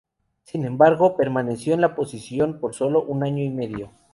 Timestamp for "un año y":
3.03-3.49